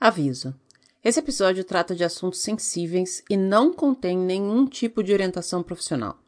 [0.00, 0.54] Aviso:
[1.04, 6.18] esse episódio trata de assuntos sensíveis e não contém nenhum tipo de orientação profissional.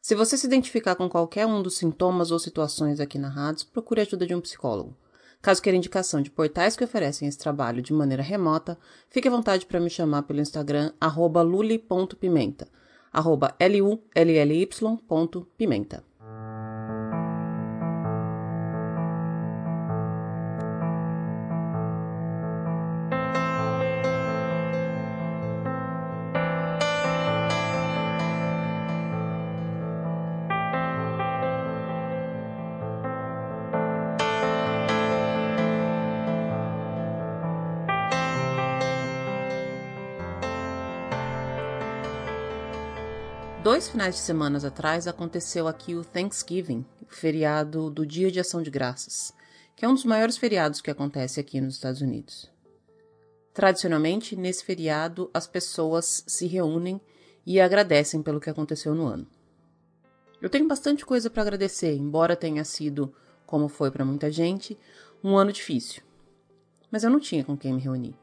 [0.00, 4.04] Se você se identificar com qualquer um dos sintomas ou situações aqui narrados, procure a
[4.04, 4.96] ajuda de um psicólogo.
[5.42, 8.78] Caso queira indicação de portais que oferecem esse trabalho de maneira remota,
[9.10, 10.90] fique à vontade para me chamar pelo Instagram
[11.44, 12.66] luli.pimenta,
[13.12, 16.02] arroba L-U-L-L-Y.pimenta.
[43.74, 48.62] Dois finais de semana atrás aconteceu aqui o Thanksgiving, o feriado do Dia de Ação
[48.62, 49.34] de Graças,
[49.74, 52.48] que é um dos maiores feriados que acontece aqui nos Estados Unidos.
[53.52, 57.00] Tradicionalmente, nesse feriado, as pessoas se reúnem
[57.44, 59.26] e agradecem pelo que aconteceu no ano.
[60.40, 63.12] Eu tenho bastante coisa para agradecer, embora tenha sido,
[63.44, 64.78] como foi para muita gente,
[65.20, 66.00] um ano difícil.
[66.92, 68.14] Mas eu não tinha com quem me reunir.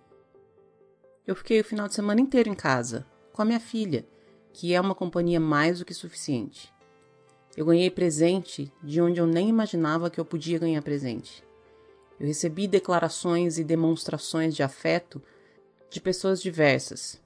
[1.28, 4.08] Eu fiquei o final de semana inteiro em casa, com a minha filha,
[4.54, 6.74] que é uma companhia mais do que suficiente.
[7.56, 11.44] Eu ganhei presente de onde eu nem imaginava que eu podia ganhar presente.
[12.20, 15.22] Eu recebi declarações e demonstrações de afeto
[15.90, 17.20] de pessoas diversas.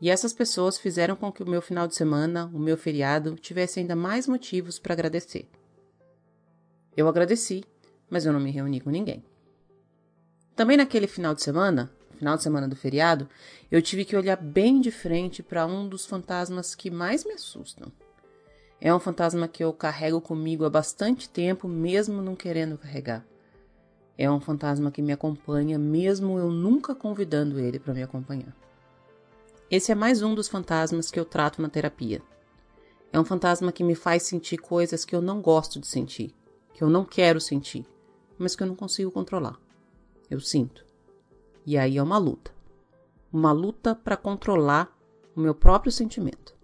[0.00, 3.80] E essas pessoas fizeram com que o meu final de semana, o meu feriado, tivesse
[3.80, 5.48] ainda mais motivos para agradecer.
[6.96, 7.64] Eu agradeci,
[8.08, 9.22] mas eu não me reuni com ninguém.
[10.56, 13.26] Também naquele final de semana, final de semana do feriado,
[13.70, 17.90] eu tive que olhar bem de frente para um dos fantasmas que mais me assustam.
[18.78, 23.24] É um fantasma que eu carrego comigo há bastante tempo, mesmo não querendo carregar.
[24.18, 28.54] É um fantasma que me acompanha, mesmo eu nunca convidando ele para me acompanhar.
[29.70, 32.20] Esse é mais um dos fantasmas que eu trato na terapia.
[33.10, 36.34] É um fantasma que me faz sentir coisas que eu não gosto de sentir,
[36.74, 37.86] que eu não quero sentir,
[38.38, 39.58] mas que eu não consigo controlar.
[40.30, 40.89] Eu sinto.
[41.64, 42.52] E aí é uma luta.
[43.32, 44.96] Uma luta para controlar
[45.36, 46.54] o meu próprio sentimento.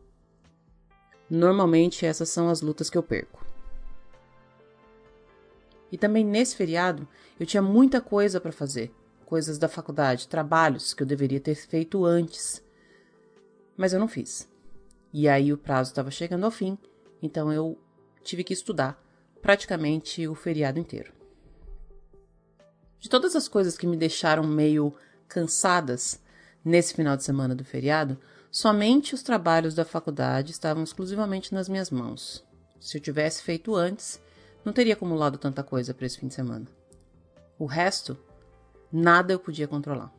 [1.28, 3.44] Normalmente essas são as lutas que eu perco.
[5.90, 7.06] E também nesse feriado
[7.38, 8.92] eu tinha muita coisa para fazer,
[9.24, 12.62] coisas da faculdade, trabalhos que eu deveria ter feito antes.
[13.76, 14.48] Mas eu não fiz.
[15.12, 16.78] E aí o prazo estava chegando ao fim,
[17.22, 17.78] então eu
[18.22, 19.02] tive que estudar
[19.40, 21.15] praticamente o feriado inteiro.
[22.98, 24.94] De todas as coisas que me deixaram meio
[25.28, 26.20] cansadas
[26.64, 28.18] nesse final de semana do feriado,
[28.50, 32.44] somente os trabalhos da faculdade estavam exclusivamente nas minhas mãos.
[32.80, 34.20] Se eu tivesse feito antes,
[34.64, 36.66] não teria acumulado tanta coisa para esse fim de semana.
[37.58, 38.18] O resto,
[38.92, 40.12] nada eu podia controlar.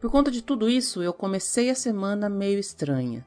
[0.00, 3.26] Por conta de tudo isso, eu comecei a semana meio estranha.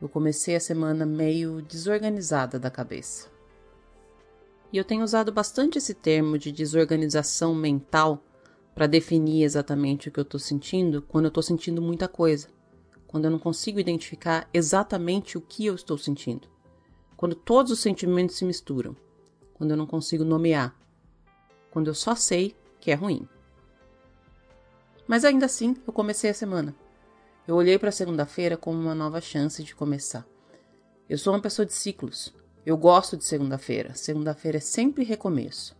[0.00, 3.28] Eu comecei a semana meio desorganizada da cabeça.
[4.76, 8.22] E eu tenho usado bastante esse termo de desorganização mental
[8.74, 12.48] para definir exatamente o que eu estou sentindo quando eu estou sentindo muita coisa,
[13.06, 16.46] quando eu não consigo identificar exatamente o que eu estou sentindo,
[17.16, 18.94] quando todos os sentimentos se misturam,
[19.54, 20.78] quando eu não consigo nomear,
[21.70, 23.26] quando eu só sei que é ruim.
[25.08, 26.76] Mas ainda assim, eu comecei a semana.
[27.48, 30.26] Eu olhei para a segunda-feira como uma nova chance de começar.
[31.08, 32.34] Eu sou uma pessoa de ciclos.
[32.66, 33.94] Eu gosto de segunda-feira.
[33.94, 35.76] Segunda-feira é sempre recomeço.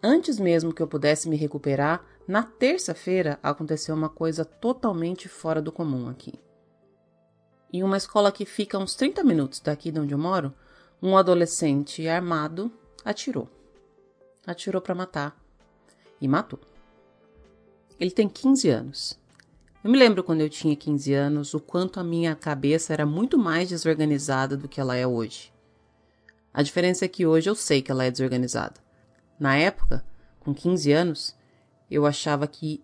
[0.00, 5.72] Antes mesmo que eu pudesse me recuperar, na terça-feira aconteceu uma coisa totalmente fora do
[5.72, 6.34] comum aqui.
[7.72, 10.54] Em uma escola que fica uns 30 minutos daqui de onde eu moro,
[11.02, 12.70] um adolescente armado
[13.04, 13.48] atirou.
[14.46, 15.36] Atirou para matar.
[16.20, 16.60] E matou.
[17.98, 19.21] Ele tem 15 anos.
[19.84, 23.36] Eu me lembro quando eu tinha 15 anos o quanto a minha cabeça era muito
[23.36, 25.52] mais desorganizada do que ela é hoje.
[26.54, 28.80] A diferença é que hoje eu sei que ela é desorganizada.
[29.40, 30.04] Na época,
[30.38, 31.36] com 15 anos,
[31.90, 32.80] eu achava que,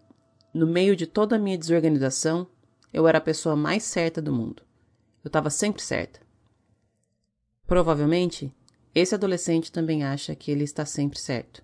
[0.52, 2.49] no meio de toda a minha desorganização,
[2.93, 4.64] eu era a pessoa mais certa do mundo.
[5.23, 6.20] Eu estava sempre certa.
[7.64, 8.52] Provavelmente,
[8.93, 11.62] esse adolescente também acha que ele está sempre certo.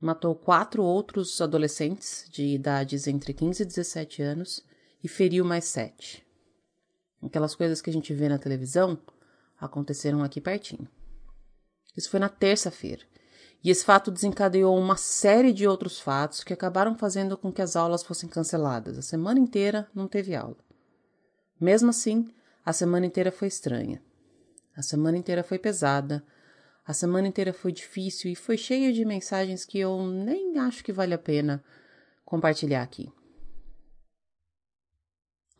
[0.00, 4.64] Matou quatro outros adolescentes de idades entre 15 e 17 anos
[5.02, 6.26] e feriu mais sete.
[7.22, 8.98] Aquelas coisas que a gente vê na televisão
[9.60, 10.88] aconteceram aqui pertinho.
[11.96, 13.02] Isso foi na terça-feira
[13.62, 17.74] e esse fato desencadeou uma série de outros fatos que acabaram fazendo com que as
[17.74, 18.96] aulas fossem canceladas.
[18.96, 20.56] A semana inteira não teve aula.
[21.60, 22.32] Mesmo assim,
[22.64, 24.00] a semana inteira foi estranha.
[24.76, 26.24] A semana inteira foi pesada.
[26.88, 30.90] A semana inteira foi difícil e foi cheia de mensagens que eu nem acho que
[30.90, 31.62] vale a pena
[32.24, 33.12] compartilhar aqui.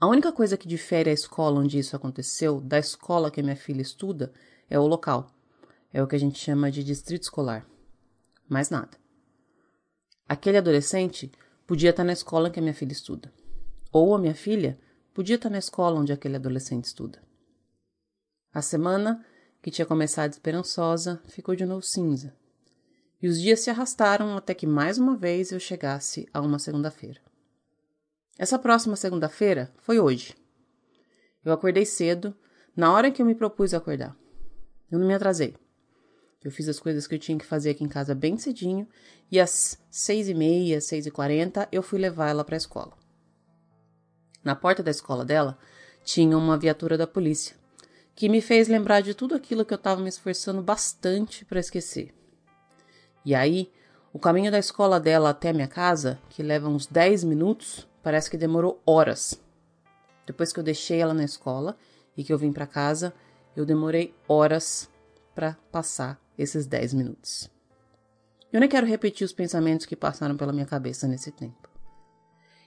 [0.00, 3.82] A única coisa que difere a escola onde isso aconteceu da escola que minha filha
[3.82, 4.32] estuda
[4.70, 5.30] é o local.
[5.92, 7.68] É o que a gente chama de distrito escolar.
[8.48, 8.96] Mais nada.
[10.26, 11.30] Aquele adolescente
[11.66, 13.30] podia estar na escola que a minha filha estuda.
[13.92, 14.80] Ou a minha filha
[15.12, 17.22] podia estar na escola onde aquele adolescente estuda.
[18.50, 19.22] A semana,
[19.68, 22.34] que tinha começado esperançosa, ficou de novo cinza.
[23.20, 27.20] E os dias se arrastaram até que mais uma vez eu chegasse a uma segunda-feira.
[28.38, 30.34] Essa próxima segunda-feira foi hoje.
[31.44, 32.34] Eu acordei cedo,
[32.74, 34.16] na hora que eu me propus a acordar.
[34.90, 35.54] Eu não me atrasei.
[36.42, 38.88] Eu fiz as coisas que eu tinha que fazer aqui em casa bem cedinho
[39.30, 42.96] e às seis e meia, seis e quarenta, eu fui levar ela para a escola.
[44.42, 45.58] Na porta da escola dela
[46.04, 47.54] tinha uma viatura da polícia,
[48.18, 52.12] que me fez lembrar de tudo aquilo que eu estava me esforçando bastante para esquecer.
[53.24, 53.70] E aí,
[54.12, 58.30] o caminho da escola dela até a minha casa, que leva uns 10 minutos, Parece
[58.30, 59.38] que demorou horas.
[60.26, 61.76] Depois que eu deixei ela na escola
[62.16, 63.12] e que eu vim para casa,
[63.54, 64.88] eu demorei horas
[65.34, 67.50] para passar esses 10 minutos.
[68.50, 71.68] Eu nem quero repetir os pensamentos que passaram pela minha cabeça nesse tempo.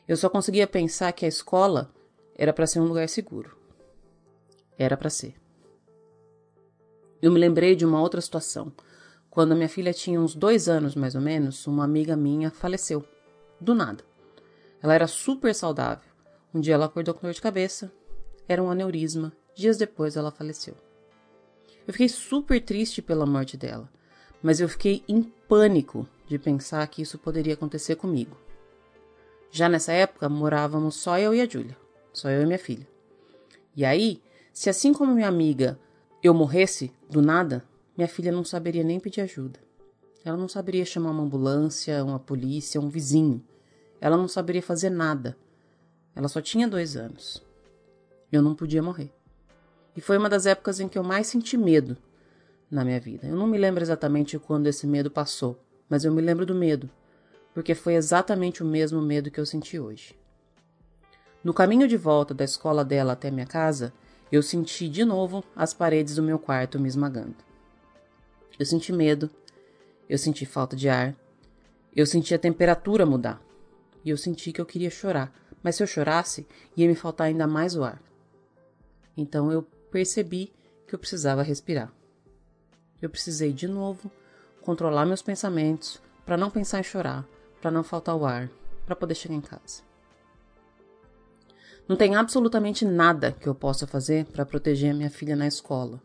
[0.08, 1.92] Eu só conseguia pensar que a escola
[2.36, 3.58] era para ser um lugar seguro.
[4.78, 5.41] Era para ser.
[7.22, 8.72] Eu me lembrei de uma outra situação.
[9.30, 13.06] Quando a minha filha tinha uns dois anos, mais ou menos, uma amiga minha faleceu.
[13.60, 14.04] Do nada.
[14.82, 16.10] Ela era super saudável.
[16.54, 17.92] Um dia ela acordou com dor de cabeça.
[18.48, 19.32] Era um aneurisma.
[19.56, 20.76] Dias depois ela faleceu.
[21.88, 23.90] Eu fiquei super triste pela morte dela,
[24.42, 28.38] mas eu fiquei em pânico de pensar que isso poderia acontecer comigo.
[29.52, 31.76] Já nessa época morávamos só eu e a Júlia,
[32.14, 32.88] só eu e minha filha.
[33.76, 34.22] E aí,
[34.54, 35.78] se assim como minha amiga
[36.24, 37.64] eu morresse do nada,
[37.98, 39.60] minha filha não saberia nem pedir ajuda.
[40.24, 43.44] Ela não saberia chamar uma ambulância, uma polícia, um vizinho.
[44.00, 45.36] Ela não saberia fazer nada.
[46.16, 47.44] Ela só tinha dois anos.
[48.32, 49.12] Eu não podia morrer.
[49.96, 51.98] E foi uma das épocas em que eu mais senti medo
[52.70, 53.28] na minha vida.
[53.28, 55.60] Eu não me lembro exatamente quando esse medo passou,
[55.90, 56.90] mas eu me lembro do medo,
[57.54, 60.18] porque foi exatamente o mesmo medo que eu senti hoje.
[61.44, 63.92] No caminho de volta da escola dela até minha casa,
[64.32, 67.36] eu senti de novo as paredes do meu quarto me esmagando.
[68.58, 69.30] Eu senti medo,
[70.08, 71.16] eu senti falta de ar,
[71.96, 73.42] eu senti a temperatura mudar
[74.06, 76.48] e eu senti que eu queria chorar, mas se eu chorasse,
[76.78, 78.02] ia me faltar ainda mais o ar.
[79.18, 80.54] Então eu percebi
[80.88, 81.92] que eu precisava respirar.
[83.02, 84.10] Eu precisei de novo
[84.62, 87.28] controlar meus pensamentos para não pensar em chorar,
[87.62, 88.50] para não faltar o ar,
[88.86, 89.91] para poder chegar em casa.
[91.92, 96.02] Não tem absolutamente nada que eu possa fazer para proteger a minha filha na escola.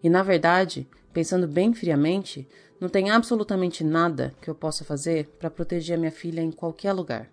[0.00, 2.48] E na verdade, pensando bem friamente,
[2.78, 6.92] não tem absolutamente nada que eu possa fazer para proteger a minha filha em qualquer
[6.92, 7.28] lugar.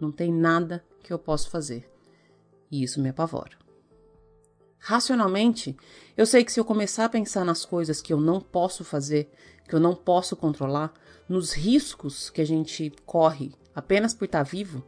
[0.00, 1.86] Não tem nada que eu possa fazer.
[2.70, 3.58] E isso me apavora.
[4.78, 5.76] Racionalmente,
[6.16, 9.30] eu sei que se eu começar a pensar nas coisas que eu não posso fazer,
[9.68, 10.94] que eu não posso controlar,
[11.28, 14.82] nos riscos que a gente corre apenas por estar vivo,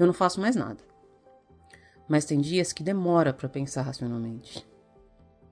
[0.00, 0.90] eu não faço mais nada.
[2.12, 4.68] Mas tem dias que demora para pensar racionalmente.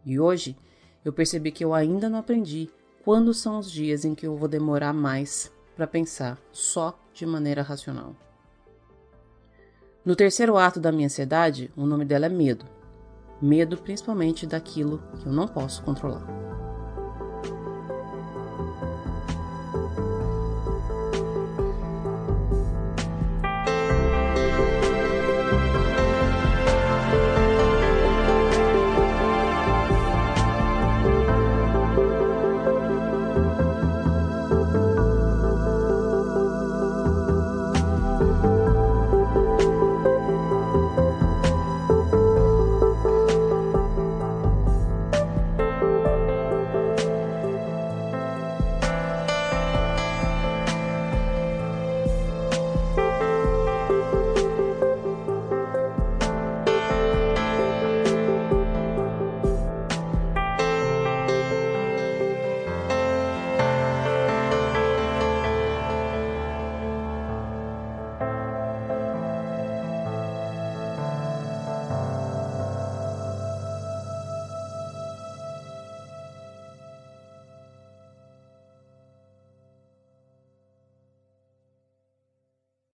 [0.04, 0.54] E hoje
[1.02, 2.68] eu percebi que eu ainda não aprendi
[3.02, 7.62] quando são os dias em que eu vou demorar mais para pensar só de maneira
[7.62, 8.14] racional.
[10.04, 12.66] No terceiro ato da minha ansiedade, o nome dela é medo.
[13.40, 16.49] Medo principalmente daquilo que eu não posso controlar.